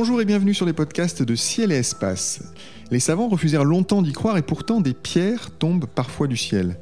[0.00, 2.44] Bonjour et bienvenue sur les podcasts de Ciel et Espace.
[2.92, 6.78] Les savants refusèrent longtemps d'y croire et pourtant des pierres tombent parfois du ciel.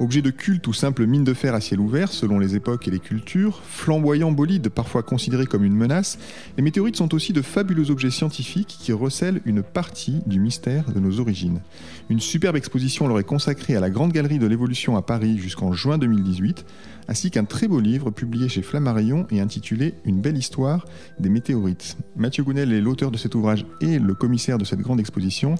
[0.00, 2.90] Objet de culte ou simple mine de fer à ciel ouvert selon les époques et
[2.90, 6.18] les cultures, flamboyants bolides parfois considérés comme une menace,
[6.58, 11.00] les météorites sont aussi de fabuleux objets scientifiques qui recèlent une partie du mystère de
[11.00, 11.62] nos origines.
[12.10, 15.72] Une superbe exposition leur est consacrée à la Grande Galerie de l'Évolution à Paris jusqu'en
[15.72, 16.66] juin 2018,
[17.08, 20.84] ainsi qu'un très beau livre publié chez Flammarion et intitulé Une belle histoire
[21.18, 21.96] des météorites.
[22.16, 25.54] Mathieu Gounel est l'auteur de cet ouvrage et le commissaire de cette grande exposition.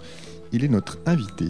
[0.53, 1.49] Il est notre invité.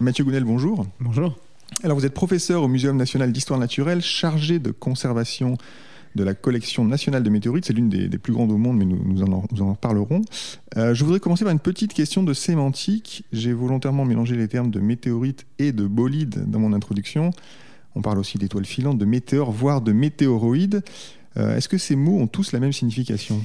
[0.00, 0.86] Mathieu Gounel, bonjour.
[1.00, 1.36] Bonjour.
[1.82, 5.58] Alors vous êtes professeur au Muséum national d'histoire naturelle, chargé de conservation
[6.16, 7.66] de la collection nationale de météorites.
[7.66, 10.22] C'est l'une des, plus grandes au monde, mais nous, en, en, parlerons.
[10.76, 13.24] Euh, je voudrais commencer par une petite question de sémantique.
[13.32, 17.30] J'ai volontairement mélangé les termes de météorite et de bolide dans mon introduction.
[17.94, 20.82] On parle aussi d'étoiles filantes, de météores, voire de météoroïdes.
[21.36, 23.40] Euh, est-ce que ces mots ont tous la même signification?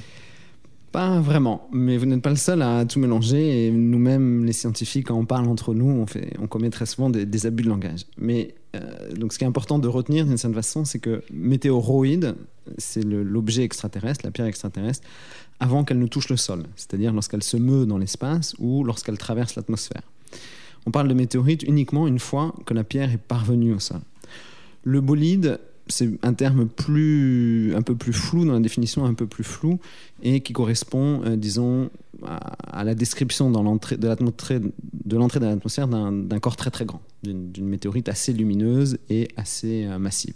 [0.92, 3.72] Pas vraiment, mais vous n'êtes pas le seul à tout mélanger.
[3.72, 7.46] Nous-mêmes, les scientifiques, quand on parle entre nous, on, fait, on commet très souvent des,
[7.46, 8.02] abus de langage.
[8.18, 12.36] Mais euh, donc, ce qui est important de retenir d'une certaine façon, c'est que météoroïde,
[12.78, 15.06] c'est l'objet extraterrestre, la pierre extraterrestre,
[15.60, 19.56] avant qu'elle ne touche le sol, c'est-à-dire lorsqu'elle se meut dans l'espace ou lorsqu'elle traverse
[19.56, 20.04] l'atmosphère.
[20.86, 24.00] On parle de météorite uniquement une fois que la pierre est parvenue au sol.
[24.84, 29.28] Le bolide, c'est un terme plus, un peu plus flou, dans la définition un peu
[29.28, 29.80] plus flou,
[30.24, 31.90] et qui correspond, euh, disons,
[32.26, 38.34] à, la description de l'entrée de l'atmosphère d'un corps très très grand, d'une météorite assez
[38.34, 40.34] lumineuse et assez euh, massive.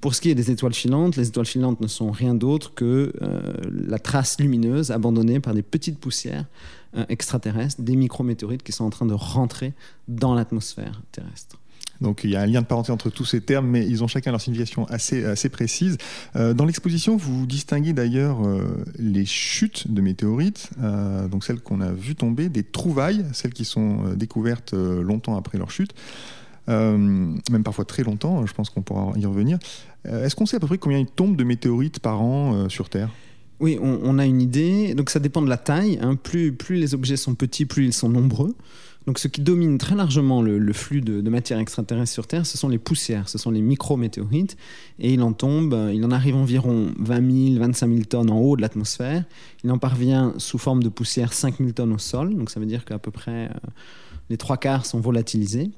[0.00, 3.12] Pour ce qui est des étoiles filantes, les étoiles filantes ne sont rien d'autre que
[3.22, 3.40] euh,
[3.70, 6.46] la trace lumineuse abandonnée par des petites poussières
[7.10, 9.74] extraterrestres, des micrométéorites qui sont en train de rentrer
[10.08, 11.58] dans l'atmosphère terrestre.
[12.00, 14.08] Donc il y a un lien de parenté entre tous ces termes, mais ils ont
[14.08, 15.98] chacun leur signification assez, assez précise.
[16.36, 21.80] Euh, dans l'exposition, vous distinguez d'ailleurs euh, les chutes de météorites, euh, donc celles qu'on
[21.80, 25.94] a vues tomber, des trouvailles, celles qui sont découvertes longtemps après leur chute.
[26.68, 29.58] même parfois très longtemps, je pense qu'on pourra y revenir.
[30.04, 33.10] Est-ce qu'on sait à peu près combien il tombe de météorites par an sur Terre?
[33.58, 34.94] Oui, on, a une idée.
[34.94, 35.98] Donc ça dépend de la taille.
[36.02, 36.16] Hein.
[36.16, 38.54] Plus les objets sont petits, plus ils sont nombreux.
[39.06, 42.68] Donc ce qui domine très largement le, flux de, matière extraterrestre sur Terre, ce sont
[42.68, 44.56] les poussières, ce sont les micrométéorites.
[44.98, 48.56] Et il en tombe, il en arrive environ 20 000, 25 000 tonnes en haut
[48.56, 49.24] de l'atmosphère.
[49.62, 52.34] Il en parvient sous forme de poussière 5 000 tonnes au sol.
[52.34, 53.68] Donc ça veut dire qu'à peu près euh,
[54.28, 55.70] les trois quarts sont volatilisés.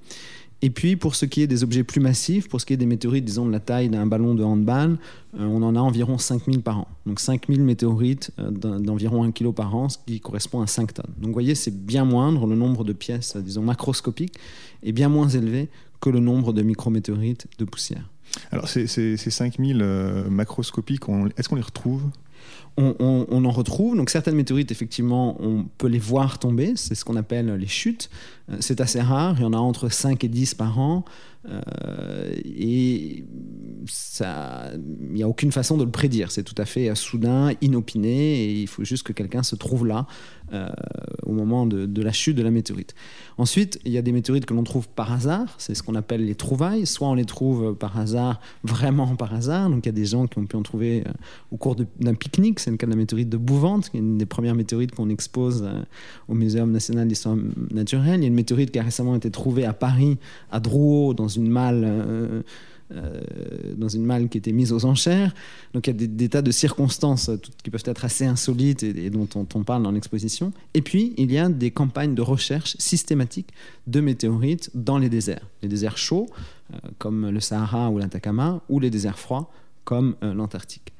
[0.60, 2.86] Et puis, pour ce qui est des objets plus massifs, pour ce qui est des
[2.86, 4.98] météorites, disons de la taille d'un ballon de handball,
[5.38, 6.88] euh, on en a environ 5000 par an.
[7.06, 11.14] Donc 5000 météorites euh, d'environ 1 kg par an, ce qui correspond à 5 tonnes.
[11.18, 14.36] Donc vous voyez, c'est bien moindre, le nombre de pièces, disons, macroscopiques,
[14.82, 15.68] est bien moins élevé
[16.00, 18.08] que le nombre de micrométéorites de poussière.
[18.50, 21.02] Alors ces, ces, 5000 euh, macroscopiques,
[21.36, 22.02] est-ce qu'on les retrouve?
[22.76, 23.96] On, en retrouve.
[23.96, 26.74] Donc certaines météorites, effectivement, on peut les voir tomber.
[26.76, 28.08] C'est ce qu'on appelle les chutes.
[28.50, 29.34] Euh, c'est assez rare.
[29.38, 31.04] Il y en a entre 5 et 10 par an.
[31.48, 36.30] Euh, et il n'y a aucune façon de le prédire.
[36.30, 40.06] C'est tout à fait soudain, inopiné, et il faut juste que quelqu'un se trouve là
[40.52, 40.68] euh,
[41.24, 42.94] au moment de, la chute de la météorite.
[43.36, 46.24] Ensuite, il y a des météorites que l'on trouve par hasard, c'est ce qu'on appelle
[46.24, 46.86] les trouvailles.
[46.86, 50.26] Soit on les trouve par hasard, vraiment par hasard, donc il y a des gens
[50.26, 51.12] qui ont pu en trouver euh,
[51.52, 54.18] au cours d'un pique-nique, c'est le cas de la météorite de Bouvante, qui est une
[54.18, 55.68] des premières météorites qu'on expose
[56.28, 57.36] au Muséum national d'histoire
[57.70, 58.20] naturelle.
[58.20, 60.18] Il y a une météorite qui a récemment été trouvée à Paris,
[60.50, 62.44] à Drouot, dans une malle.
[62.90, 65.34] Euh, euh, dans une malle qui était mise aux enchères.
[65.74, 67.30] Donc il y a des, tas de circonstances
[67.62, 70.52] qui peuvent être assez insolites et, dont on, parle dans l'exposition.
[70.72, 73.50] Et puis il y a des campagnes de recherche systématiques
[73.86, 75.46] de météorites dans les déserts.
[75.62, 76.28] Les déserts chauds,
[76.72, 79.50] euh, comme le Sahara ou l'Atacama, ou les déserts froids,
[79.84, 80.92] comme l'Antarctique.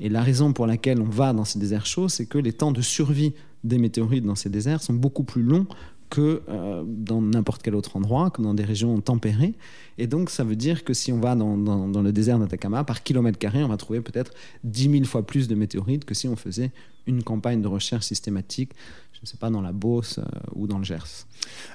[0.00, 2.72] Et la raison pour laquelle on va dans ces déserts chauds, c'est que les temps
[2.72, 5.66] de survie des météorites dans ces déserts sont beaucoup plus longs
[6.10, 9.54] que euh, dans n'importe quel autre endroit, que dans des régions tempérées.
[9.98, 13.02] Et donc, ça veut dire que si on va dans, dans le désert d'Atacama, par
[13.02, 14.32] kilomètre carré, on va trouver peut-être
[14.64, 16.70] 10 000 fois plus de météorites que si on faisait
[17.06, 18.72] une campagne de recherche systématique
[19.14, 20.24] je ne sais pas, dans la Beauce euh,
[20.54, 21.26] ou dans le Gers.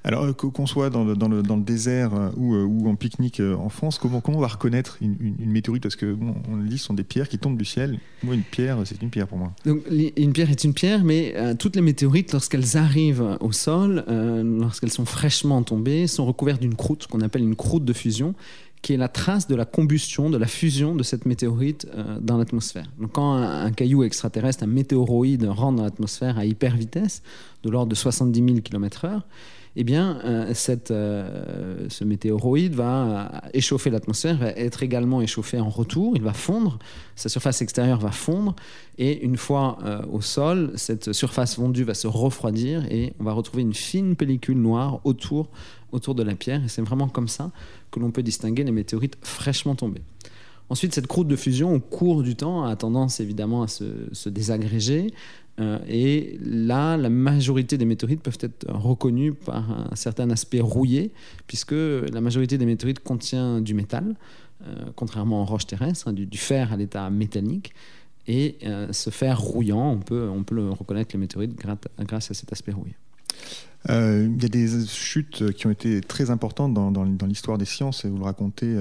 [0.04, 2.96] Alors euh, qu'on soit dans le, dans le, dans le désert euh, ou, ou, en
[2.96, 5.82] pique-nique en France, comment, comment on va reconnaître une, une, météorite?
[5.82, 6.16] Parce que
[6.48, 7.98] on le dit, ce sont des pierres qui tombent du ciel.
[8.24, 9.54] Moi, une pierre, c'est une pierre pour moi.
[9.66, 14.92] Donc, une pierre est une pierre, mais toutes les météorites, lorsqu'elles arrivent au sol, lorsqu'elles
[14.92, 18.36] sont fraîchement tombées, sont recouvertes d'une croûte qu'on appelle une croûte de fusion
[18.82, 22.38] qui est la trace de la combustion, de la fusion de cette météorite euh, dans
[22.38, 22.86] l'atmosphère.
[23.00, 27.22] Donc quand un, caillou extraterrestre, un météoroïde rentre dans l'atmosphère à hyper vitesse,
[27.64, 29.22] de l'ordre de 70 000 km/h,
[29.76, 30.54] eh bien, euh,
[30.92, 36.80] euh, ce météoroïde va échauffer l'atmosphère, va être également échauffé en retour, il va fondre,
[37.16, 38.56] sa surface extérieure va fondre,
[38.98, 39.78] et une fois
[40.12, 44.58] au sol, cette surface fondue va se refroidir, et on va retrouver une fine pellicule
[44.58, 45.50] noire autour,
[45.92, 47.52] autour de la pierre, et c'est vraiment comme ça
[47.92, 50.02] que l'on peut distinguer les météorites fraîchement tombés.
[50.70, 54.30] Ensuite, cette croûte de fusion, au cours du temps, a tendance évidemment à se, se
[54.30, 55.14] désagréger,
[55.60, 61.12] euh, et là, la majorité des météorites peuvent être reconnues par un certain aspect rouillé,
[61.48, 64.16] puisque la majorité des météorites contient du métal,
[64.66, 67.74] euh, contrairement aux roches terrestres, hein, du, fer à l'état métallique.
[68.28, 71.56] Et euh, ce fer rouillant, on peut, on peut le reconnaître les météorites
[72.00, 72.96] grâce à cet aspect rouillé.
[73.88, 78.10] Il y a des chutes qui ont été très importantes dans, l'histoire des sciences, et
[78.10, 78.78] vous le racontez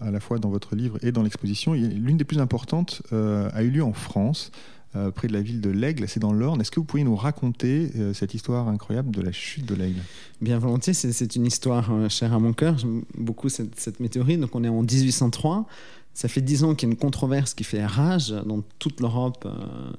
[0.00, 1.72] à la fois dans votre livre et dans l'exposition.
[1.72, 4.52] L'une des plus importantes a eu lieu en France,
[4.96, 6.60] euh, près de la ville de l'Aigle, c'est dans l'Orne.
[6.60, 9.98] Est-ce que vous pourriez nous raconter euh, cette histoire incroyable de la chute de l'Aigle?
[10.40, 12.78] Bien volontiers, c'est une histoire euh, chère à mon cœur.
[12.78, 14.38] J'aime beaucoup cette, cette, météorite.
[14.38, 15.66] Donc on est en 1803.
[16.14, 19.48] Ça fait dix ans qu'il y a une controverse qui fait rage dans toute l'Europe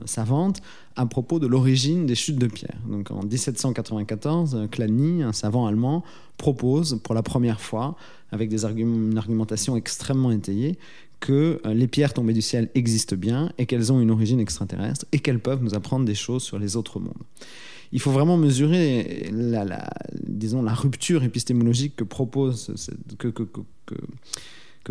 [0.05, 0.61] savante
[0.95, 2.77] à propos de l'origine des chutes de pierre.
[2.89, 6.05] Donc en 1794, Chladni, un savant allemand,
[6.37, 7.97] propose pour la première fois,
[8.31, 10.77] avec des une argumentation extrêmement étayée,
[11.19, 15.05] que euh, les pierres tombées du ciel existent bien et qu'elles ont une origine extraterrestre
[15.11, 17.13] et qu'elles peuvent nous apprendre des choses sur les autres mondes.
[17.91, 19.89] Il faut vraiment mesurer la,
[20.21, 22.73] disons, la rupture épistémologique que propose,
[23.17, 23.29] que,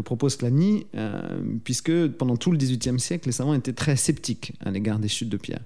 [0.00, 1.20] propose Clany, euh,
[1.64, 5.28] puisque pendant tout le XVIIIe siècle, les savants étaient très sceptiques à l'égard des chutes
[5.28, 5.64] de pierres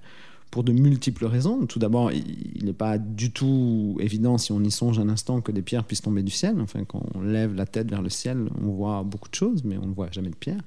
[0.51, 1.65] pour de multiples raisons.
[1.65, 5.51] Tout d'abord, il n'est pas du tout évident, si on y songe un instant, que
[5.51, 6.59] des pierres puissent tomber du ciel.
[6.59, 9.77] Enfin, quand on lève la tête vers le ciel, on voit beaucoup de choses, mais
[9.77, 10.63] on ne voit jamais de pierres.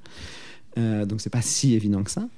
[0.79, 2.29] Euh, donc, c'est pas si évident que ça.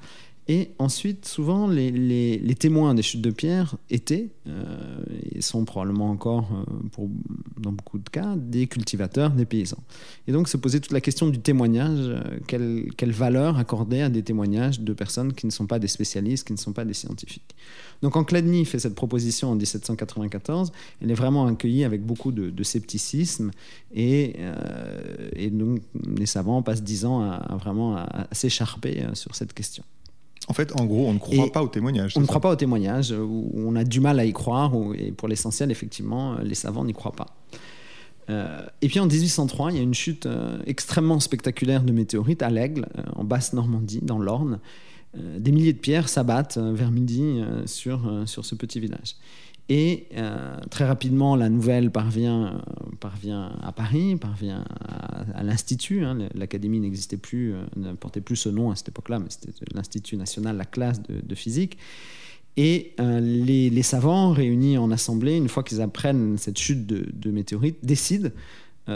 [0.46, 5.02] Et ensuite, souvent, les, témoins des chutes de pierre étaient, euh,
[5.32, 7.06] et sont probablement encore, euh,
[7.58, 9.82] dans beaucoup de cas, des cultivateurs, des paysans.
[10.28, 14.22] Et donc, se poser toute la question du témoignage, euh, quelle, valeur accorder à des
[14.22, 17.54] témoignages de personnes qui ne sont pas des spécialistes, qui ne sont pas des scientifiques.
[18.02, 22.62] Donc, quand Chladni fait cette proposition en 1794, elle est vraiment accueillie avec beaucoup de,
[22.62, 23.50] scepticisme,
[23.94, 24.36] et,
[25.52, 25.80] donc
[26.16, 29.84] les savants passent dix ans à, vraiment s'écharper sur cette question.
[30.48, 32.14] En fait, en gros, on ne croit pas au témoignage.
[32.16, 35.10] On ne croit pas au témoignage, ou on a du mal à y croire, et
[35.10, 37.26] pour l'essentiel, effectivement, les savants n'y croient pas.
[38.30, 42.42] Euh, et puis en 1803, il y a une chute euh, extrêmement spectaculaire de météorites
[42.42, 44.60] à l'Aigle, euh, en Basse-Normandie, dans l'Orne.
[45.14, 49.14] des milliers de pierres s'abattent vers midi sur, sur ce petit village.
[49.70, 54.62] Et euh, très rapidement, la nouvelle parvient, euh, parvient à Paris, parvient
[55.34, 56.04] à, l'Institut.
[56.04, 56.28] Hein.
[56.34, 60.16] L'académie n'existait plus, euh, ne portait plus ce nom à cette époque-là, mais c'était l'Institut
[60.16, 61.78] national, la classe de, physique.
[62.56, 67.78] Et les, savants réunis en assemblée, une fois qu'ils apprennent cette chute de, de météorites,
[67.82, 68.30] décident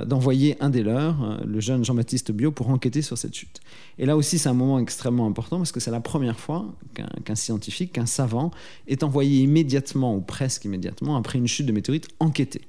[0.05, 3.61] d'envoyer un des leurs, euh, le jeune Jean-Baptiste Biot, pour enquêter sur cette chute.
[3.99, 6.67] Et là aussi, c'est un moment extrêmement important parce que c'est la première fois
[7.25, 8.50] qu'un scientifique, qu'un savant
[8.87, 12.62] est envoyé immédiatement, ou presque immédiatement, après une chute de météorite, enquêter.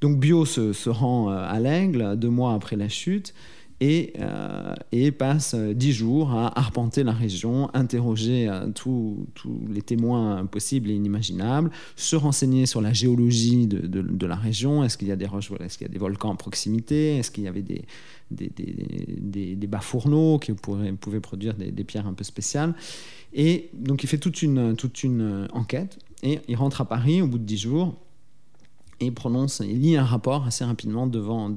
[0.00, 3.32] Donc Biot se, se rend euh, à l'Aigle deux mois après la chute
[3.80, 9.26] et, euh, et, passe dix jours à arpenter la région, interroger euh, tous
[9.68, 15.08] les témoins possibles et inimaginables, se renseigner sur la géologie de, la région, est-ce qu'il
[15.08, 17.48] y a des roches, est-ce qu'il y a des volcans en proximité, est-ce qu'il y
[17.48, 17.84] avait des,
[18.30, 22.74] des, des, des bas fourneaux qui pouvaient produire des, pierres un peu spéciales?
[23.34, 27.44] Et donc il fait toute une, enquête et il rentre à Paris au bout de
[27.44, 27.94] dix jours
[29.00, 31.52] et prononce, il lit un rapport assez rapidement devant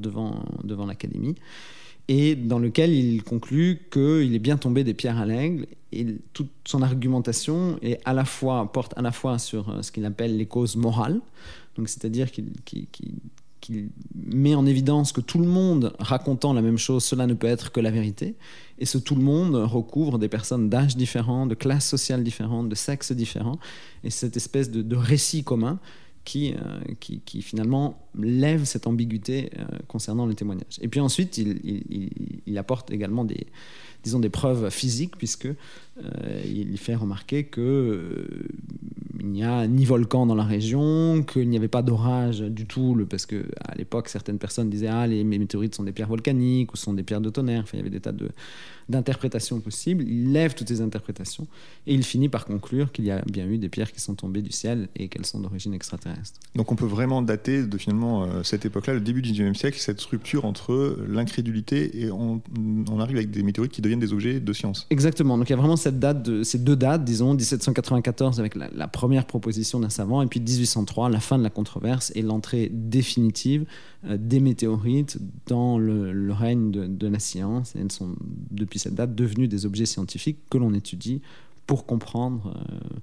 [0.85, 1.35] l'Académie
[2.09, 5.67] et dans lequel il conclut qu'il est bien tombé des pierres à l'aigle.
[5.91, 9.91] Et toute son argumentation est à la fois, porte à la fois sur euh, ce
[9.91, 11.21] qu'il appelle les causes morales,
[11.85, 12.51] c'est-à-dire qu'il
[14.15, 17.71] met en évidence que tout le monde racontant la même chose, cela ne peut être
[17.71, 18.35] que la vérité,
[18.79, 22.75] et ce tout le monde recouvre des personnes d'âge différents, de classes sociales différentes, de
[22.75, 23.59] sexes différents,
[24.03, 25.79] et cette espèce de récit commun
[26.35, 30.79] euh, qui, finalement lève cette ambiguïté euh, concernant le témoignage.
[30.81, 33.47] Et puis ensuite, il, apporte également des,
[34.03, 35.47] disons, des preuves physiques, puisque
[36.45, 38.25] il fait remarquer que
[39.19, 43.05] il n'y a ni volcan dans la région, qu'il n'y avait pas d'orage du tout,
[43.09, 46.77] parce que à l'époque, certaines personnes disaient ah les météorites sont des pierres volcaniques ou
[46.77, 47.63] sont des pierres de tonnerre.
[47.63, 48.29] Enfin, il y avait des tas de,
[48.89, 50.03] d'interprétations possibles.
[50.03, 51.47] Il lève toutes ces interprétations
[51.87, 54.41] et il finit par conclure qu'il y a bien eu des pierres qui sont tombées
[54.41, 56.39] du ciel et qu'elles sont d'origine extraterrestre.
[56.55, 59.77] Donc on peut vraiment dater de finalement euh, cette époque-là, le début du XIXe siècle,
[59.79, 62.41] cette rupture entre l'incrédulité et on,
[62.89, 64.87] on, arrive avec des météorites qui deviennent des objets de science.
[64.89, 65.37] Exactement.
[65.37, 68.87] Donc il y a vraiment cette date de, ces deux dates, disons 1794 avec la,
[68.87, 73.65] première proposition d'un savant et puis 1803, la fin de la controverse et l'entrée définitive
[74.05, 75.17] euh, des météorites
[75.47, 77.73] dans le, règne de, la science.
[77.75, 78.15] Elles sont,
[78.51, 81.21] depuis cette date, devenues des objets scientifiques que l'on étudie
[81.65, 82.53] pour comprendre.
[82.55, 82.99] Euh,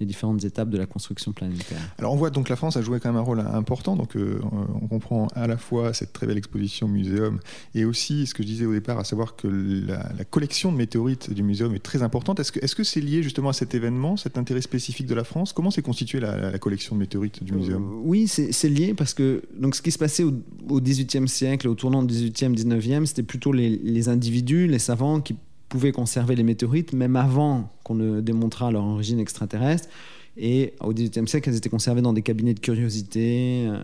[0.00, 1.78] les différentes étapes de la construction planétaire.
[1.98, 4.40] Alors on voit donc la France a joué quand même un rôle important, donc euh,
[4.82, 7.38] on comprend à la fois cette très belle exposition muséum
[7.74, 11.32] et aussi ce que je disais au départ, à savoir que la, collection de météorites
[11.32, 12.40] du muséum est très importante.
[12.40, 15.24] Est-ce que c'est -ce c'est lié justement à cet événement, cet intérêt spécifique de la
[15.24, 15.52] France?
[15.52, 17.82] Comment s'est constituée la, collection de météorites du muséum?
[17.82, 20.32] Euh, Oui, c'est lié parce que donc, ce qui se passait au,
[20.80, 25.36] XVIIIe siècle, au tournant du XVIIIe, XIXe, c'était plutôt les, les individus, les savants qui
[25.68, 29.88] pouvaient conserver les météorites, même avant qu'on ne démontrât leur origine extraterrestre.
[30.36, 33.78] Et au XVIIIe siècle, elles étaient conservées dans des cabinets de curiosité, euh,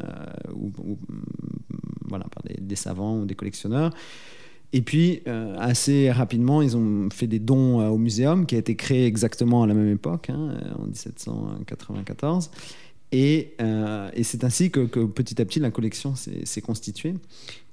[2.09, 3.95] voilà, par des, savants ou des collectionneurs.
[4.73, 8.59] Et puis, euh, assez rapidement, ils ont fait des dons euh, au muséum, qui a
[8.59, 12.51] été créé exactement à la même époque, hein, en 1794.
[13.13, 17.15] Euh, et, c'est ainsi que, petit à petit la collection s'est constituée.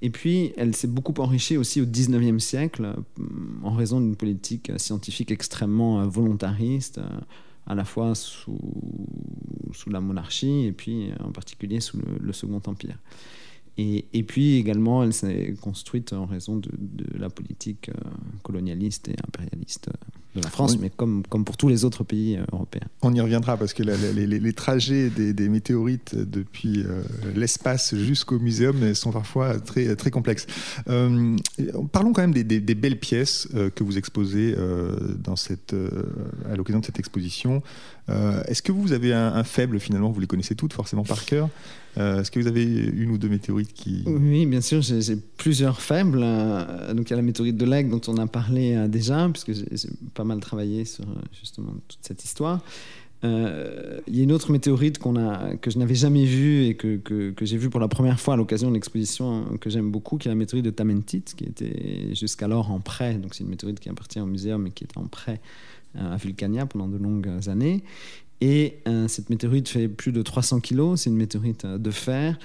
[0.02, 3.24] Et puis elle s'est beaucoup enrichie aussi au 19e siècle euh,
[3.62, 7.00] en raison d'une politique scientifique extrêmement euh, volontariste,
[7.66, 8.58] à la fois sous,
[9.86, 12.98] la monarchie et puis en particulier sous le Second Empire.
[13.80, 16.68] Et, puis également, elle s'est construite en raison de,
[17.16, 17.92] la politique
[18.42, 19.90] colonialiste et impérialiste
[20.38, 22.86] de la France, mais comme, comme pour tous les autres pays euh, européens.
[23.02, 27.02] On y reviendra parce que les, trajets des, météorites depuis euh,
[27.34, 30.46] l'espace jusqu'au muséum sont parfois très, très complexes.
[30.86, 34.56] parlons quand même des, belles pièces que vous exposez
[35.22, 35.74] dans cette,
[36.50, 37.62] à l'occasion de cette exposition.
[38.08, 40.10] Est-ce que vous avez un, un, faible finalement?
[40.10, 41.48] Vous les connaissez toutes forcément par cœur.
[41.98, 44.04] Euh, est-ce que vous avez une ou deux météorites qui...
[44.06, 46.20] Oui, bien sûr, j'ai plusieurs faibles.
[46.22, 49.28] Euh, donc il y a la météorite de l'Aigle dont on a parlé euh, déjà,
[49.28, 51.04] puisque j'ai pas mal travaillé sur
[51.38, 52.60] justement toute cette histoire.
[53.24, 57.70] il y a une autre météorite que je n'avais jamais vue et que, j'ai vue
[57.70, 60.64] pour la première fois à l'occasion d'une exposition que j'aime beaucoup, qui est la météorite
[60.64, 63.14] de Tamentit, qui était jusqu'alors en prêt.
[63.14, 65.40] Donc c'est une météorite qui appartient au muséum et qui était en prêt
[65.98, 67.82] à Vulcania pendant de longues années.
[68.40, 72.38] Et euh, cette météorite fait plus de 300 kilos, c'est une météorite euh, de fer.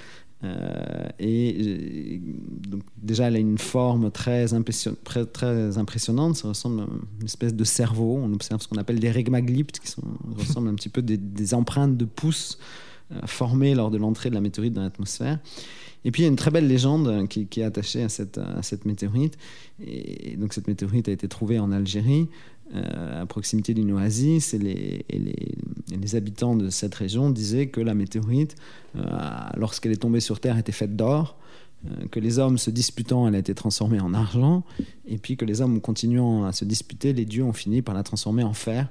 [0.44, 2.20] Euh, et
[2.68, 6.36] donc déjà, elle a une forme très, impressionnante.
[6.36, 6.86] Ça ressemble à
[7.20, 8.20] une espèce de cerveau.
[8.22, 9.94] On observe ce qu'on appelle des régmaglyptes, qui
[10.38, 12.58] ressemblent un petit peu des, des empreintes de pouces
[13.26, 15.40] formées lors de l'entrée de la météorite dans l'atmosphère.
[16.06, 18.62] Et puis il y a une très belle légende qui, est attachée à cette, à
[18.62, 19.38] cette météorite.
[19.86, 22.28] Et donc cette météorite a été trouvée en Algérie.
[22.76, 27.94] Euh, à proximité d'une oasis, et les, les, habitants de cette région disaient que la
[27.94, 28.56] météorite,
[28.96, 29.02] euh,
[29.58, 31.38] lorsqu'elle est tombée sur Terre, était faite d'or,
[31.86, 34.64] euh, que les hommes se disputant, elle a été transformée en argent,
[35.06, 38.02] et puis que les hommes continuant à se disputer, les dieux ont fini par la
[38.02, 38.90] transformer en fer,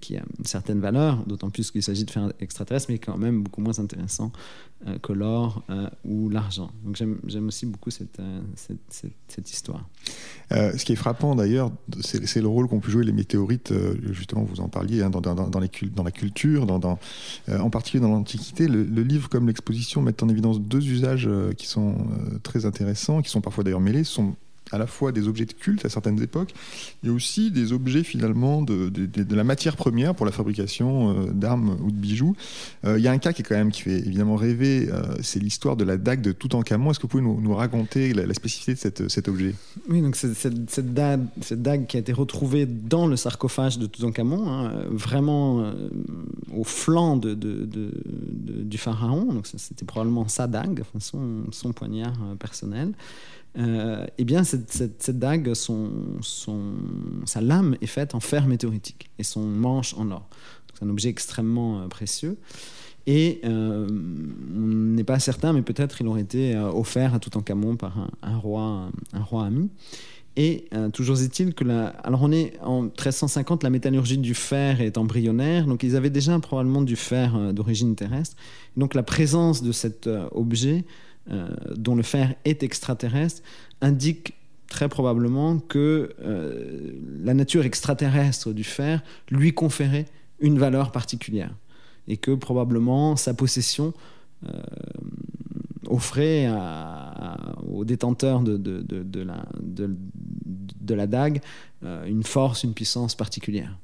[0.00, 3.42] qui a une certaine valeur, d'autant plus qu'il s'agit de faire extraterrestre, mais quand même
[3.42, 4.30] beaucoup moins intéressant
[4.86, 6.70] euh, que l'or euh, ou l'argent.
[6.84, 8.20] Donc j'aime aussi beaucoup cette,
[8.56, 9.88] cette, histoire.
[10.50, 13.72] ce qui est frappant d'ailleurs, c'est le rôle qu'ont pu jouer les météorites,
[14.12, 15.60] justement vous en parliez, hein, dans, dans, dans,
[16.04, 18.68] la culture, en particulier dans l'Antiquité.
[18.68, 21.96] Le, le, livre comme l'exposition mettent en évidence deux usages qui sont
[22.42, 24.04] très intéressants, qui sont parfois d'ailleurs mêlés.
[24.04, 24.36] Sont
[24.72, 26.54] à la fois des objets de culte à certaines époques
[27.04, 28.90] et aussi des objets finalement de,
[29.34, 32.36] la matière première pour la fabrication euh, d'armes ou de bijoux.
[32.84, 35.16] Euh, il y a un cas qui est quand même qui fait évidemment rêver, euh,
[35.22, 36.90] c'est l'histoire de la dague de Toutankhamon.
[36.90, 39.54] Est-ce que vous pouvez nous, raconter la, spécificité de cet objet?
[39.88, 44.84] Oui, donc cette, cette, dague, qui a été retrouvée dans le sarcophage de Toutankhamon, hein,
[44.90, 45.72] vraiment
[46.56, 49.32] au flanc du pharaon.
[49.32, 52.92] Donc c'était probablement sa dague, son poignard personnel.
[53.58, 55.90] Euh, eh bien, cette, dague, son,
[57.24, 60.28] sa lame est faite en fer météoritique et son manche en or.
[60.74, 62.36] C'est un objet extrêmement euh, précieux.
[63.06, 68.08] Et euh, on n'est pas certain, mais peut-être il aurait été offert à Toutankhamon par
[68.22, 69.70] un, roi, un roi ami.
[70.36, 71.88] Et toujours est-il que la...
[71.88, 76.38] Alors on est en 1350, la métallurgie du fer est embryonnaire, donc ils avaient déjà
[76.38, 78.36] probablement du fer d'origine terrestre.
[78.76, 81.09] Donc la présence de cet objet euh,
[81.76, 83.42] dont le fer est extraterrestre,
[83.80, 84.34] indique
[84.70, 90.06] très probablement que euh, la nature extraterrestre du fer lui conférait
[90.38, 91.54] une valeur particulière
[92.08, 93.92] et que probablement sa possession
[94.46, 94.62] euh,
[95.88, 96.48] offrait
[97.68, 99.24] aux détenteurs de
[100.94, 101.40] la dague
[101.82, 103.76] une force, une puissance particulière.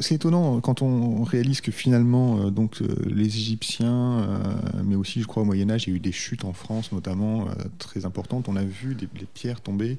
[0.00, 4.36] C'est étonnant quand on réalise que finalement, euh, donc euh, les Égyptiens, euh,
[4.84, 6.92] mais aussi, je crois, au Moyen Âge, il y a eu des chutes en France,
[6.92, 7.46] notamment
[7.78, 8.48] très importantes.
[8.48, 9.98] On a vu des, pierres tomber.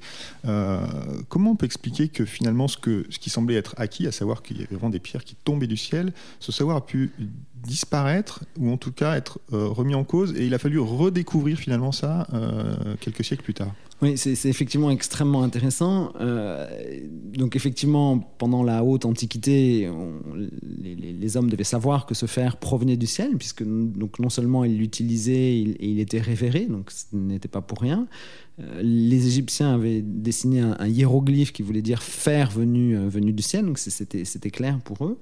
[1.30, 4.44] comment on peut expliquer que finalement, ce que ce qui semblait être acquis, à savoir
[4.44, 7.12] qu'il y avait vraiment des pierres qui tombaient du ciel, ce savoir a pu
[7.63, 11.92] disparaître ou en tout cas être remis en cause, et il a fallu redécouvrir finalement
[11.92, 12.27] ça
[13.00, 13.74] quelques siècles plus tard?
[14.03, 16.12] Oui, c'est effectivement extrêmement intéressant.
[16.19, 16.67] Euh,
[17.38, 19.89] donc effectivement, pendant la haute antiquité,
[20.81, 24.77] les, hommes devaient savoir que ce fer provenait du ciel, puisque donc non seulement ils
[24.77, 28.05] l'utilisaient et il, était révéré, donc ce n'était pas pour rien.
[28.60, 33.41] Euh, les Égyptiens avaient dessiné un, hiéroglyphe qui voulait dire fer venu, euh, venu du
[33.41, 35.17] ciel, donc c'était clair pour eux.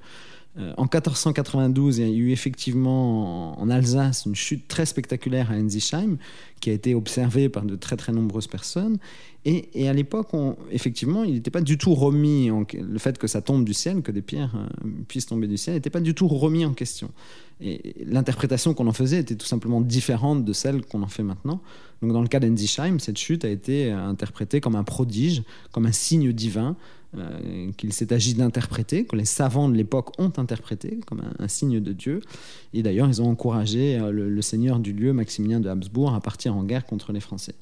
[0.58, 5.56] Euh, en 1492, il y a eu effectivement en, Alsace une chute très spectaculaire à
[5.56, 6.18] Ensisheim,
[6.60, 8.98] qui a été observée par de très très nombreuses personnes.
[9.44, 10.30] Et, à l'époque,
[10.70, 14.04] effectivement, il n'était pas du tout remis en, le fait que ça tombe du ciel,
[14.04, 17.10] que des pierres euh, puissent tomber du ciel, n'était pas du tout remis en question.
[17.60, 21.62] Et l'interprétation qu'on en faisait était tout simplement différente de celle qu'on en fait maintenant.
[22.02, 25.42] Donc, dans le cas d'Ensisheim, cette chute a été interprétée comme un prodige,
[25.72, 26.76] comme un signe divin.
[27.18, 31.82] Euh, qu'il s'est agi d'interpréter, que les savants de l'époque ont interprété comme un, signe
[31.82, 32.22] de Dieu.
[32.74, 36.56] Et d'ailleurs, ils ont encouragé euh, le, seigneur du lieu, Maximilien de Habsbourg, à partir
[36.56, 37.56] en guerre contre les Français.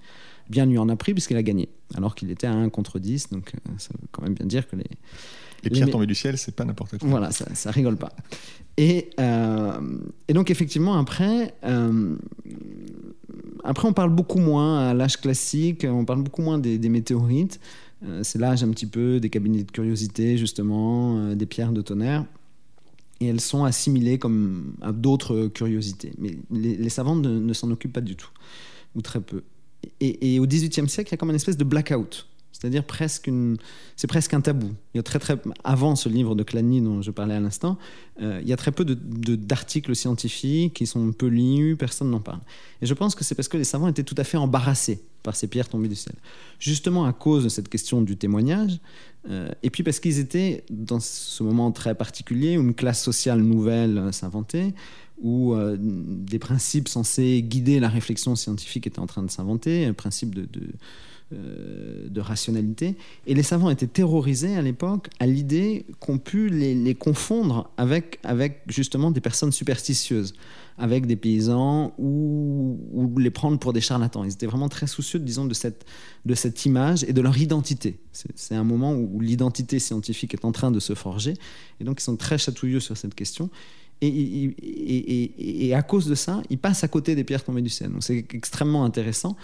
[0.52, 3.32] Bien lui en a pris puisqu'il a gagné, alors qu'il était à 1 contre 10,
[3.32, 4.86] donc euh, ça veut quand même bien dire que les...
[5.64, 7.10] Les pierres tombées du ciel, c'est pas n'importe quoi.
[7.10, 8.14] Voilà, ça, ça rigole pas.
[8.78, 11.54] Et, et, donc effectivement, après,
[13.66, 17.60] après, on parle beaucoup moins à l'âge classique, on parle beaucoup moins des, des météorites.
[18.06, 21.82] Euh, c'est l'âge un petit peu des cabinets de curiosité, justement, euh, des pierres de
[21.82, 22.26] tonnerre.
[23.20, 26.14] Et elles sont assimilées comme à d'autres curiosités.
[26.18, 28.30] Mais les, savants ne, s'en occupent pas du tout,
[28.96, 29.44] ou très peu.
[30.00, 32.28] Et, et au XVIIIe siècle, il y a comme une espèce de blackout.
[32.60, 33.32] C'est-à-dire presque
[33.96, 34.72] c'est presque un tabou.
[34.94, 37.78] Il y a très très avant ce livre de Clany dont je parlais à l'instant,
[38.22, 42.42] euh, il y a très peu d'articles scientifiques qui sont peu lus, personne n'en parle.
[42.82, 45.36] Et je pense que c'est parce que les savants étaient tout à fait embarrassés par
[45.36, 46.16] ces pierres tombées du ciel,
[46.60, 48.80] justement à cause de cette question du témoignage,
[49.30, 53.42] euh, et puis parce qu'ils étaient dans ce moment très particulier où une classe sociale
[53.42, 54.74] nouvelle euh, s'inventait,
[55.22, 60.34] où des principes censés guider la réflexion scientifique étaient en train de s'inventer, un principe
[60.34, 60.48] de
[61.32, 62.96] de rationalité.
[63.28, 68.62] Et les savants étaient terrorisés à l'époque à l'idée qu'on pu les, confondre avec, avec
[68.68, 70.34] justement des personnes superstitieuses,
[70.80, 74.24] avec des paysans ou, ou, les prendre pour des charlatans.
[74.24, 75.86] Ils étaient vraiment très soucieux, disons, de cette,
[76.26, 78.00] de cette image et de leur identité.
[78.12, 81.36] C'est un moment où l'identité scientifique est en train de se forger.
[81.80, 83.50] Et donc, ils sont très chatouilleux sur cette question.
[84.02, 87.92] Et, à cause de ça, ils passent à côté des pierres tombées du ciel.
[87.92, 89.36] Donc c'est extrêmement intéressant.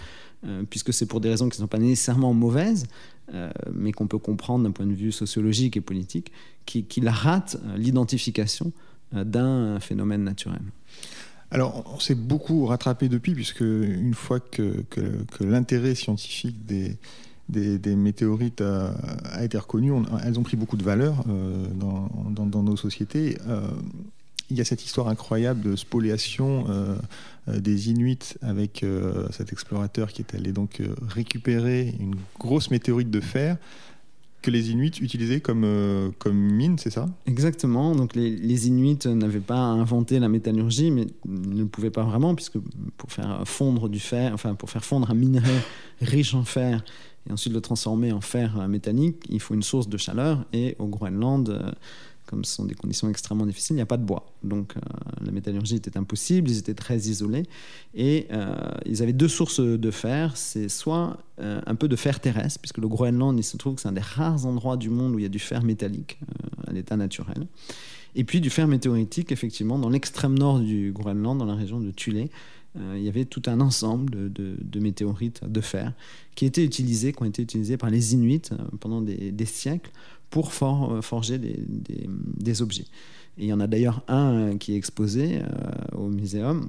[0.46, 2.86] Euh, puisque c'est pour des raisons qui ne sont pas nécessairement mauvaises,
[3.34, 6.30] euh, mais qu'on peut comprendre d'un point de vue sociologique et politique,
[6.66, 8.72] qu'il rate euh, l'identification
[9.12, 10.60] d'un phénomène naturel.
[11.52, 14.84] Alors, on s'est beaucoup rattrapé depuis, puisque une fois que,
[15.40, 19.92] l'intérêt scientifique des, météorites a, été reconnu,
[20.24, 23.38] elles ont pris beaucoup de valeur dans, nos sociétés
[24.50, 26.96] il y a cette histoire incroyable de spoliation euh,
[27.48, 33.10] euh, des Inuits avec euh, cet explorateur qui est allé donc récupérer une grosse météorite
[33.10, 33.56] de fer
[34.42, 37.08] que les Inuits utilisaient comme, comme mine, c'est ça?
[37.26, 37.96] Exactement.
[37.96, 42.58] Donc les, les Inuits n'avaient pas inventé la métallurgie, mais ne pouvaient pas vraiment, puisque
[42.96, 45.58] pour faire fondre du fer, enfin pour faire fondre un minerai
[46.00, 46.84] riche en fer
[47.28, 50.44] et ensuite le transformer en fer métallique, il faut une source de chaleur.
[50.52, 51.74] Et au Groenland,
[52.26, 54.26] comme ce sont des conditions extrêmement difficiles, il n'y a pas de bois.
[54.42, 54.80] Donc euh,
[55.24, 57.44] la métallurgie était impossible, ils étaient très isolés.
[57.94, 60.36] Et euh, ils avaient deux sources de fer.
[60.36, 63.80] C'est soit euh, un peu de fer terrestre, puisque le Groenland, il se trouve que
[63.80, 66.18] c'est un des rares endroits du monde où il y a du fer métallique
[66.66, 67.46] à l'état naturel.
[68.16, 71.90] Et puis du fer météoritique, effectivement, dans l'extrême nord du Groenland, dans la région de
[71.90, 72.30] Thulé,
[72.94, 75.94] il y avait tout un ensemble de, météorites de fer
[76.34, 79.90] qui étaient utilisés, qui ont été utilisés par les Inuits pendant des siècles
[80.30, 82.86] pour euh, forger des, objets.
[83.38, 86.68] Et il y en a d'ailleurs un euh, qui est exposé euh, au muséum.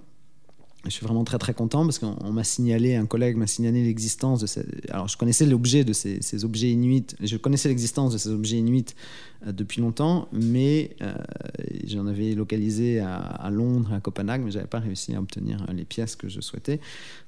[0.88, 4.39] Je suis vraiment très très content parce qu'on m'a signalé, un collègue m'a signalé l'existence
[4.39, 4.65] de ces...
[4.89, 8.58] Alors je connaissais l'objet de ces, ces, objets inuits, je connaissais l'existence de ces objets
[8.58, 8.86] inuits
[9.45, 11.13] euh, depuis longtemps, mais euh,
[11.86, 15.86] j'en avais localisé à, Londres, à Copenhague, mais j'avais pas réussi à obtenir euh, les
[15.86, 16.80] pièces que je souhaitais.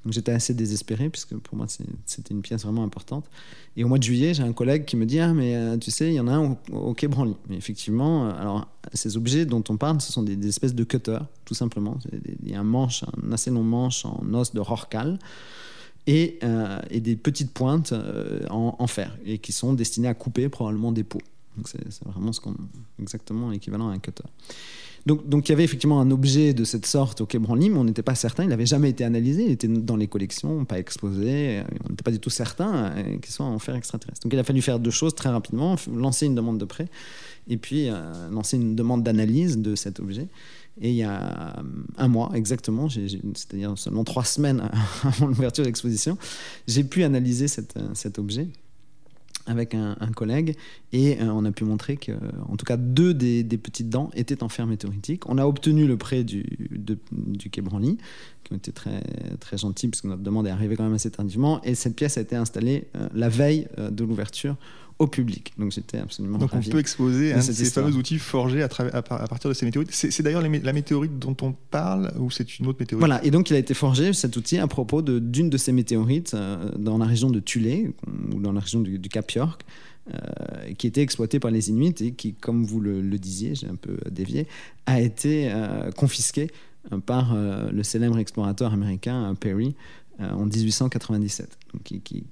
[0.04, 3.26] Donc j'étais assez désespéré, puisque pour moi c'était une pièce vraiment importante.
[3.78, 6.08] Et au mois de juillet, j'ai un collègue qui me dit Ah, mais tu sais,
[6.08, 7.36] il y en a un au, Quai Branly.
[7.48, 11.56] Mais effectivement, alors ces objets dont on parle, ce sont des, espèces de cutters, tout
[11.56, 11.98] simplement.
[12.44, 15.18] Il y a un manche, un assez long manche en os de rorcal
[16.06, 16.38] et,
[16.92, 17.92] et des petites pointes
[18.52, 21.24] en, en, fer, et qui sont destinées à couper probablement des peaux.
[21.58, 22.42] Donc c'est vraiment ce
[23.02, 24.26] exactement l'équivalent à un cutter.
[25.06, 27.78] Donc, donc, il y avait effectivement un objet de cette sorte au Quai Branly, mais
[27.78, 28.44] on n'était pas certain.
[28.44, 29.44] Il n'avait jamais été analysé.
[29.44, 31.64] Il était dans les collections, pas exposé.
[31.86, 34.22] On n'était pas du tout certain qu'il soit en fer extraterrestre.
[34.24, 36.90] Donc il a fallu faire deux choses très rapidement lancer une demande de prêt
[37.48, 40.28] et puis euh, lancer une demande d'analyse de cet objet.
[40.82, 41.62] Et il y a
[41.98, 44.70] un mois exactement, c'est-à-dire seulement trois semaines
[45.04, 46.18] avant l'ouverture de l'exposition,
[46.68, 48.48] j'ai pu analyser cet objet
[49.50, 50.56] avec un, collègue
[50.94, 52.12] et euh, on a pu montrer que,
[52.48, 55.28] en tout cas, deux des, petites dents étaient en fer météoritique.
[55.28, 56.46] On a obtenu le prêt du,
[57.12, 57.98] du Quai Branly,
[58.44, 59.02] qui ont été très,
[59.40, 61.62] très gentils, puisque notre demande est arrivée quand même assez tardivement.
[61.64, 64.56] Et cette pièce a été installée euh, la veille euh, de l'ouverture
[65.00, 65.54] au public.
[65.58, 69.50] Donc j'étais absolument Donc on peut exposer de ces fameux outils forgés à, à, partir
[69.50, 69.92] de ces météorites.
[69.92, 73.00] C'est d'ailleurs la météorite dont on parle ou c'est une autre météorite?
[73.00, 76.34] Voilà, et donc il a été forgé cet outil à propos d'une de, ces météorites
[76.34, 77.94] euh, dans la région de Tulé
[78.34, 79.64] ou dans la région du, Cap York.
[80.12, 83.76] Euh, qui était exploitée par les Inuits et qui, comme vous le, disiez, j'ai un
[83.76, 84.48] peu dévié,
[84.88, 86.50] a été euh, confisquée
[87.06, 89.76] par le célèbre explorateur américain Perry
[90.20, 92.24] en 1897, donc, qui, qui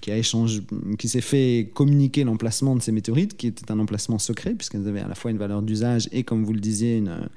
[0.00, 0.62] qui a échangé,
[0.98, 5.00] qui s'est fait communiquer l'emplacement de ces météorites, qui était un emplacement secret, puisqu'elles avaient
[5.00, 7.28] à la fois une valeur d'usage et, comme vous le disiez, une,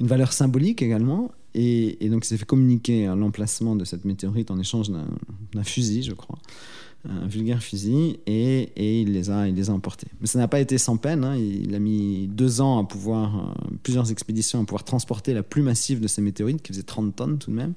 [0.00, 1.30] valeur symbolique également.
[1.54, 6.12] Et, donc, il s'est fait communiquer l'emplacement de cette météorite en échange d'un fusil, je
[6.12, 6.38] crois,
[7.08, 10.08] un vulgaire fusil, et, il, les a, il les a emportés.
[10.20, 11.24] Mais ça n'a pas été sans peine.
[11.24, 11.36] Hein.
[11.36, 15.62] Il a mis deux ans à pouvoir, euh, plusieurs expéditions à pouvoir transporter la plus
[15.62, 17.74] massive de ces météorites, qui faisait 30 tonnes tout de même.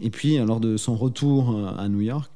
[0.00, 2.30] Et puis, lors de son retour euh, à New York,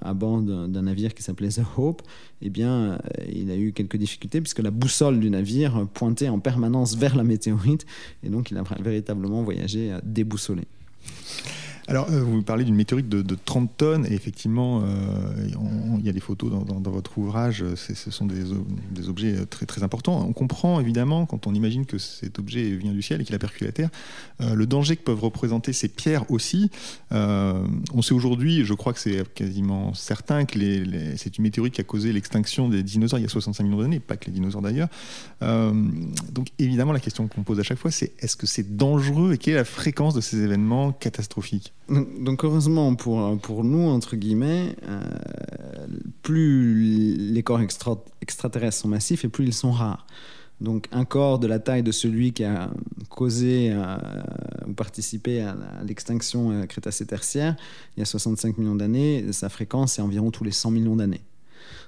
[0.00, 2.02] à, bord d'un navire qui s'appelait The Hope,
[2.42, 2.98] eh bien, euh,
[3.32, 7.24] il a eu quelques difficultés puisque la boussole du navire pointait en permanence vers la
[7.24, 7.86] météorite
[8.22, 10.62] et donc il a véritablement voyagé déboussolé.
[11.88, 14.86] Alors, euh, vous parlez d'une météorite de, 30 tonnes, et effectivement, euh,
[15.98, 20.26] il y a des photos dans, votre ouvrage, ce sont des, objets très, très importants.
[20.26, 23.38] On comprend évidemment, quand on imagine que cet objet vient du ciel et qu'il a
[23.38, 23.90] percuté la Terre,
[24.40, 26.70] euh, le danger que peuvent représenter ces pierres aussi.
[27.12, 30.58] on sait aujourd'hui, je crois que c'est quasiment certain, que
[31.16, 34.00] c'est une météorite qui a causé l'extinction des dinosaures il y a 65 millions d'années,
[34.00, 34.88] pas que les dinosaures d'ailleurs.
[35.40, 39.38] donc, évidemment, la question qu'on pose à chaque fois, c'est est-ce que c'est dangereux et
[39.38, 41.75] quelle est la fréquence de ces événements catastrophiques?
[41.88, 45.00] Donc heureusement pour, pour nous, entre guillemets, euh,
[46.22, 47.60] plus les corps
[48.20, 50.06] extraterrestres sont massifs et plus ils sont rares.
[50.60, 52.70] Donc un corps de la taille de celui qui a
[53.10, 53.98] causé euh,
[54.66, 57.56] ou participé à l'extinction euh, crétacé-tertiaire
[57.96, 61.20] il y a 65 millions d'années, sa fréquence est environ tous les 100 millions d'années.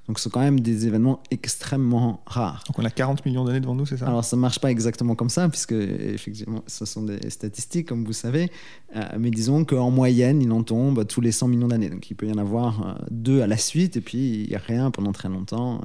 [0.09, 2.64] Donc, ce sont quand même des événements extrêmement rares.
[2.66, 4.07] Donc, on a 40 millions d'années devant nous, c'est ça?
[4.07, 8.07] Alors, ça ne marche pas exactement comme ça, puisque, effectivement, ce sont des statistiques, comme
[8.07, 8.51] vous savez.
[8.97, 11.90] Euh, mais disons qu'en moyenne, il en tombe tous les 100 millions d'années.
[11.90, 14.57] Donc, il peut y en avoir euh, deux à la suite, et puis il n'y
[14.57, 15.83] a rien pendant très longtemps.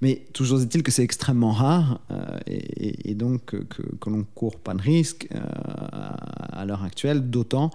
[0.00, 4.56] Mais toujours est-il que c'est extrêmement rare euh, et, donc que, que l'on ne court
[4.56, 7.70] pas de risque à l'heure actuelle, d'autant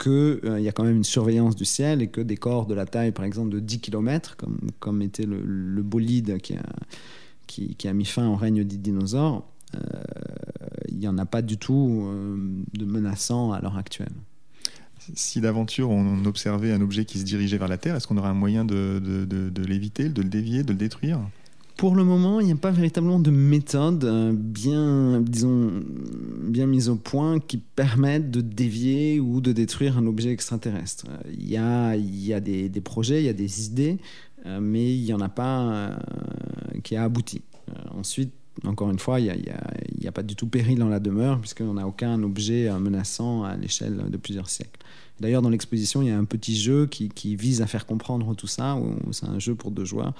[0.00, 0.10] qu'il
[0.44, 2.86] euh, y a quand même une surveillance du ciel et que des corps de la
[2.86, 6.62] taille, par exemple, de 10 km, comme, comme était le, bolide qui a,
[7.46, 9.78] qui, a, mis fin au règne des dinosaures, euh,
[10.88, 12.36] il n'y en a pas du tout euh,
[12.72, 14.12] de menaçant à l'heure actuelle.
[15.14, 18.28] Si d'aventure on observait un objet qui se dirigeait vers la Terre, est-ce qu'on aurait
[18.28, 21.20] un moyen de, de, de l'éviter, de le dévier, de le détruire?
[21.80, 25.82] Pour le moment, il n'y a pas véritablement de méthode euh, bien, disons,
[26.42, 31.06] bien mise au point qui permette de dévier ou de détruire un objet extraterrestre.
[31.32, 33.96] Il y a, il y a des, projets, il y a des idées,
[34.44, 35.96] euh, mais il n'y en a pas euh,
[36.84, 37.40] qui a abouti.
[37.92, 38.34] ensuite,
[38.66, 39.48] encore une fois, il n'y
[40.06, 43.56] a, a, pas du tout péril dans la demeure, puisqu'on n'a aucun objet menaçant à
[43.56, 44.80] l'échelle de plusieurs siècles.
[45.20, 48.46] D'ailleurs, dans l'exposition, il y a un petit jeu qui, vise à faire comprendre tout
[48.46, 48.78] ça.
[49.12, 50.14] C'est un jeu pour deux joueurs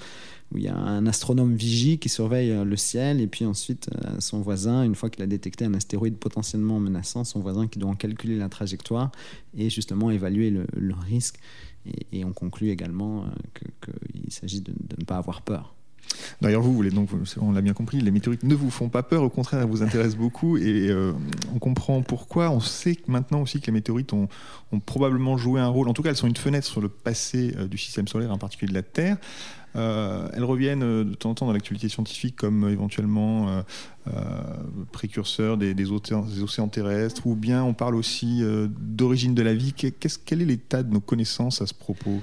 [0.51, 3.89] où il y a un astronome vigie qui surveille euh, le ciel et puis ensuite
[4.05, 7.79] euh, son voisin, une fois qu'il a détecté un astéroïde potentiellement menaçant, son voisin qui
[7.79, 9.11] doit en calculer la trajectoire
[9.57, 11.39] et justement évaluer le, risque.
[12.11, 13.27] Et, on conclut également euh,
[14.11, 15.73] qu'il s'agit de ne pas avoir peur.
[16.41, 19.23] D'ailleurs, vous, voulez donc, on l'a bien compris, les météorites ne vous font pas peur,
[19.23, 21.13] au contraire, elles vous intéressent beaucoup et euh,
[21.53, 22.49] on comprend pourquoi.
[22.49, 24.27] On sait maintenant aussi que les météorites ont,
[24.85, 27.67] probablement joué un rôle, en tout cas, elles sont une fenêtre sur le passé euh,
[27.67, 29.17] du système solaire, en particulier de la Terre.
[29.77, 33.63] Euh, elles reviennent de temps en temps dans l'actualité scientifique comme éventuellement
[34.91, 38.41] précurseurs des, des, océans, terrestres, ou bien on parle aussi
[38.79, 39.73] d'origine de la vie.
[39.73, 42.21] quel est l'état de nos connaissances à ce propos?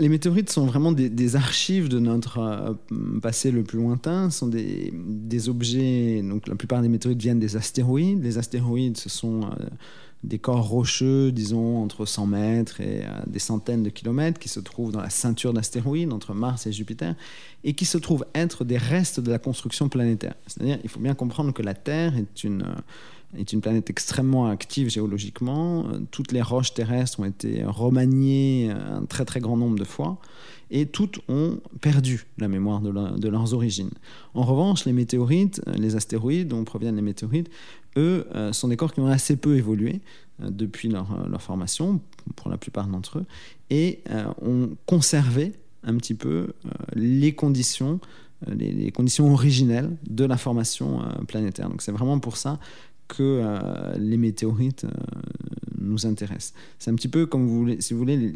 [0.00, 2.72] Les météorites sont vraiment des, archives de notre euh,
[3.20, 4.30] passé le plus lointain.
[4.30, 6.22] Sont des, objets.
[6.22, 8.22] Donc, la plupart des météorites viennent des astéroïdes.
[8.22, 9.66] Les astéroïdes, ce sont euh,
[10.24, 14.92] des corps rocheux, disons, entre 100 mètres et des centaines de kilomètres, qui se trouvent
[14.92, 17.14] dans la ceinture d'astéroïdes entre Mars et Jupiter,
[17.64, 20.34] et qui se trouvent être des restes de la construction planétaire.
[20.46, 22.64] C'est-à-dire, il faut bien comprendre que la Terre est une
[23.36, 25.86] est une planète extrêmement active géologiquement.
[26.10, 30.18] Toutes les roches terrestres ont été remaniées un très très grand nombre de fois
[30.70, 33.90] et toutes ont perdu la mémoire de, leurs origines.
[34.34, 37.50] En revanche, les météorites, les astéroïdes dont proviennent les météorites,
[37.96, 40.00] eux, euh, sont des corps qui ont assez peu évolué
[40.42, 42.00] euh, depuis leur, euh, leur, formation,
[42.36, 43.26] pour la plupart d'entre eux,
[43.70, 44.00] et
[44.42, 46.52] ont conservé un petit peu
[46.94, 48.00] les conditions
[48.48, 51.68] les, conditions originelles de la formation planétaire.
[51.68, 52.58] Donc c'est vraiment pour ça
[53.16, 53.42] que
[53.98, 54.86] les météorites
[55.78, 56.54] nous intéressent.
[56.78, 58.32] C'est un petit peu comme si vous voulez,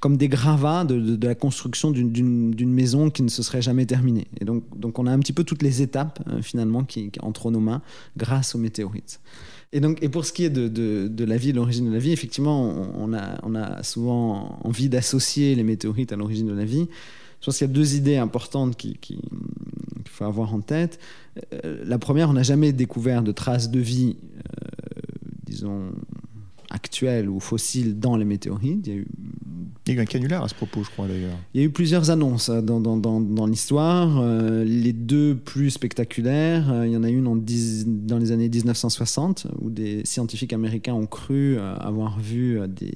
[0.00, 4.28] comme des gravats de, la construction d'une maison qui ne se serait jamais terminée.
[4.40, 7.50] Et donc, donc on a un petit peu toutes les étapes euh, finalement qui, entre
[7.50, 7.82] nos mains
[8.16, 9.20] grâce aux météorites.
[9.72, 11.98] Et, donc, et pour ce qui est de, de la vie, de l'origine de la
[11.98, 16.64] vie, effectivement, on, a, on a souvent envie d'associer les météorites à l'origine de la
[16.64, 16.88] vie.
[17.40, 19.20] Je pense qu'il y a deux idées importantes qu'il qui,
[20.06, 20.98] faut avoir en tête.
[21.64, 25.02] Euh, la première, on n'a jamais découvert de traces de vie, euh,
[25.44, 25.90] disons,
[26.70, 28.86] actuelles ou fossiles dans les météorites.
[28.86, 29.06] Il y a eu
[29.88, 31.36] il y a eu un canular à ce propos, je crois d'ailleurs.
[31.54, 34.18] Il y a eu plusieurs annonces hein, dans, dans, dans, dans l'histoire.
[34.20, 38.50] Euh, les deux plus spectaculaires, euh, il y en a une en dans les années
[38.50, 42.92] 1960, où des scientifiques américains ont cru euh, avoir vu des,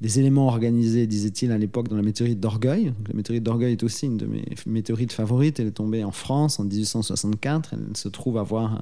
[0.00, 2.92] des éléments organisés, disait-il à l'époque, dans la météorite d'Orgueil.
[3.08, 5.58] La météorite d'Orgueil est aussi une de mes météorites favorites.
[5.58, 7.74] Elle est tombée en France en 1864.
[7.74, 8.80] Elle se trouve avoir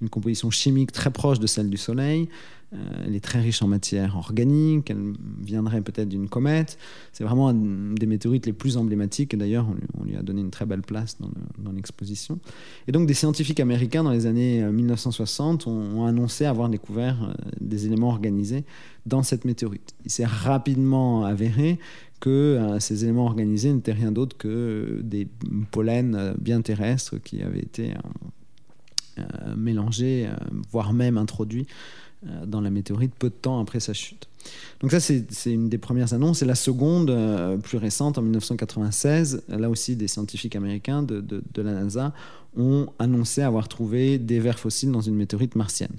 [0.00, 2.28] une composition chimique très proche de celle du Soleil.
[2.72, 6.78] Euh, elle est très riche en matière organique, elle viendrait peut-être d'une comète.
[7.12, 9.36] C'est vraiment une des météorites les plus emblématiques.
[9.36, 9.66] D'ailleurs,
[9.98, 11.18] on, lui a donné une très belle place
[11.58, 12.38] dans l'exposition.
[12.88, 17.34] Et donc, des scientifiques américains dans les années 1960 euh, ont, annoncé avoir découvert euh,
[17.60, 18.64] des éléments organisés
[19.06, 19.94] dans cette météorite.
[20.04, 21.78] Il s'est rapidement avéré
[22.20, 25.28] que ces éléments organisés n'étaient rien d'autre que des
[25.70, 27.92] pollens bien terrestres qui avaient été
[29.54, 30.30] mélangés,
[30.70, 31.66] voire même introduits
[32.46, 34.28] dans la météorite peu de temps après sa chute.
[34.80, 36.42] Donc ça, c'est une des premières annonces.
[36.42, 41.62] Et la seconde, euh, plus récente, en 1996, là aussi, des scientifiques américains de, de,
[41.62, 42.12] la NASA
[42.56, 45.96] ont annoncé avoir trouvé des vers fossiles dans une météorite martienne.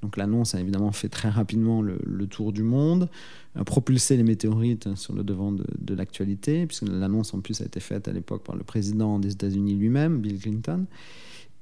[0.00, 3.08] Donc l'annonce a évidemment fait très rapidement le, tour du monde,
[3.54, 7.66] a propulsé les météorites sur le devant de, de l'actualité, puisque l'annonce en plus a
[7.66, 10.86] été faite à l'époque par le président des États-Unis lui-même, Bill Clinton.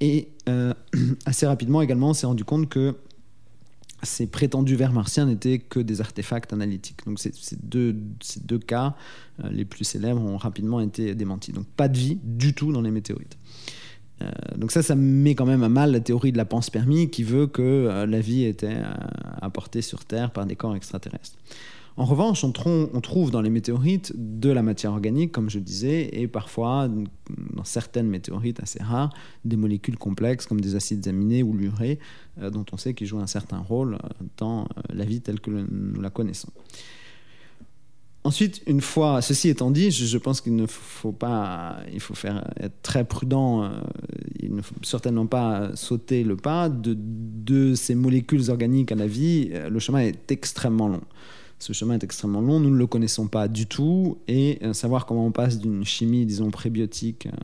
[0.00, 0.72] Et euh,
[1.26, 2.94] assez rapidement également, on s'est rendu compte que
[4.02, 7.04] ces prétendus vers martiens n'étaient que des artefacts analytiques.
[7.06, 7.32] Donc ces,
[7.62, 8.94] deux, ces deux, cas
[9.44, 11.52] euh, les plus célèbres ont rapidement été démentis.
[11.52, 13.36] Donc pas de vie du tout dans les météorites.
[14.22, 17.22] Euh, donc ça, ça met quand même à mal la théorie de la panspermie qui
[17.22, 18.78] veut que euh, la vie était
[19.40, 21.36] apportée sur Terre par des corps extraterrestres.
[22.00, 22.50] En revanche, on,
[23.02, 28.08] trouve dans les météorites de la matière organique, comme je disais, et parfois, dans certaines
[28.08, 29.12] météorites assez rares,
[29.44, 31.98] des molécules complexes comme des acides aminés ou l'urée,
[32.40, 35.40] euh, dont on sait qu'ils jouent un certain rôle euh, dans euh, la vie telle
[35.40, 36.48] que nous la connaissons.
[38.24, 42.50] Ensuite, une fois ceci étant dit, je, pense qu'il ne faut pas, il faut faire
[42.58, 43.70] être très prudent.
[44.40, 49.06] il ne faut certainement pas sauter le pas de, de ces molécules organiques à la
[49.06, 49.50] vie.
[49.68, 51.02] Le chemin est extrêmement long.
[51.60, 55.04] Ce chemin est extrêmement long, nous ne le connaissons pas du tout, et euh, savoir
[55.04, 57.36] comment on passe d'une chimie, disons, prébiotique euh,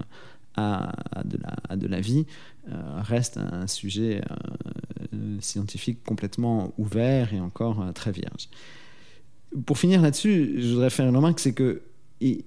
[0.57, 1.23] à,
[1.77, 2.25] de, la, vie
[2.69, 4.23] euh, reste un sujet
[5.41, 8.49] scientifique complètement ouvert et encore très vierge.
[9.67, 11.83] Pour finir là-dessus, je voudrais faire une remarque, c'est que
[12.21, 12.43] il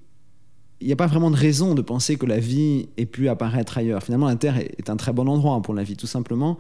[0.81, 4.01] n'y a pas vraiment de raison de penser que la vie ait pu apparaître ailleurs.
[4.01, 6.57] Finalement, la Terre est un très bon endroit pour la vie, tout simplement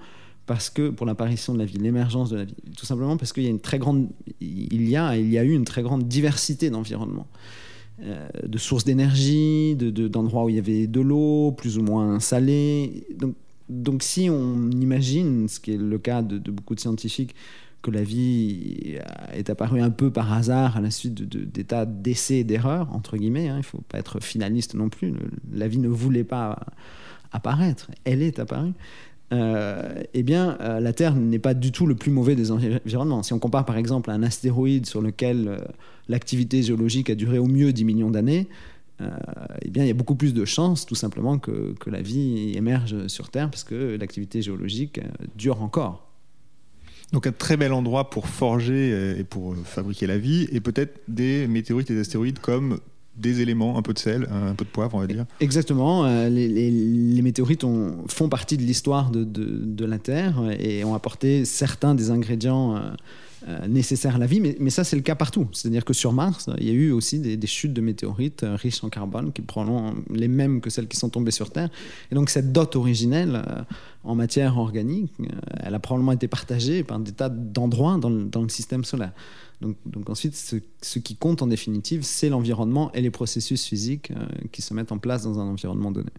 [0.49, 3.43] parce que pour l'apparition de la vie, l'émergence de la vie, tout simplement parce qu'il
[3.43, 4.09] y a une très grande,
[4.41, 7.27] il y a, eu une très grande diversité d'environnements,
[8.01, 13.05] euh, de sources d'énergie, d'endroits où il y avait de l'eau, plus ou moins salée.
[13.15, 13.35] Donc,
[13.69, 17.35] donc, si on imagine, ce qui est le cas de, beaucoup de scientifiques,
[17.83, 18.97] que la vie
[19.31, 23.49] est apparue un peu par hasard à la suite d'états d'essais et d'erreurs, entre guillemets,
[23.49, 25.13] hein, il ne faut pas être finaliste non plus,
[25.53, 26.57] la vie ne voulait pas
[27.31, 28.73] apparaître, elle est apparue.
[29.31, 33.23] Euh, eh bien, euh, la Terre n'est pas du tout le plus mauvais des environnements.
[33.23, 35.57] Si on compare par exemple à un astéroïde sur lequel euh,
[36.07, 38.47] l'activité géologique a duré au mieux 10 millions d'années,
[39.61, 42.51] eh bien, il y a beaucoup plus de chances tout simplement que, que la vie
[42.57, 44.99] émerge sur Terre parce que l'activité géologique
[45.37, 46.11] dure encore.
[47.13, 51.47] Donc un très bel endroit pour forger et pour fabriquer la vie, et peut-être des
[51.47, 52.81] météorites et des astéroïdes comme
[53.19, 55.25] des éléments, un peu de sel, un peu de poivre, on va dire.
[55.39, 56.05] Exactement.
[56.05, 57.65] Euh, les, météorites
[58.07, 62.79] font partie de l'histoire de, la Terre et ont apporté certains des ingrédients euh,
[63.47, 65.47] euh, nécessaires à la vie, mais, ça c'est le cas partout.
[65.51, 68.89] C'est-à-dire que sur Mars, il y a eu aussi des, chutes de météorites riches en
[68.89, 71.69] carbone, qui probablement les mêmes que celles qui sont tombées sur Terre.
[72.11, 73.43] Et donc cette dot originelle
[74.03, 75.11] en matière organique,
[75.61, 79.11] elle a probablement été partagée par des tas d'endroits dans, le système solaire.
[79.61, 84.13] Donc, donc ensuite, ce, ce, qui compte en définitive, c'est l'environnement et les processus physiques
[84.51, 86.11] qui se mettent en place dans un environnement donné.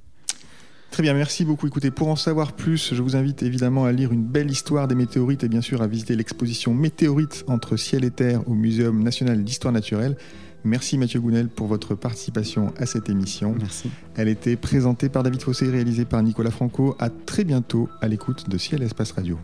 [0.91, 1.69] Très bien, merci beaucoup.
[1.69, 4.97] Écoutez, pour en savoir plus, je vous invite évidemment à lire une belle histoire des
[4.97, 9.45] météorites et bien sûr à visiter l'exposition Météorites entre ciel et terre au Muséum national
[9.45, 10.17] d'histoire naturelle.
[10.65, 13.55] Merci Mathieu Gounel pour votre participation à cette émission.
[13.59, 13.89] Merci.
[14.17, 16.97] Elle était présentée par David Fossé, réalisée par Nicolas Franco.
[16.99, 19.39] À très bientôt à l'écoute de Ciel Espace Radio.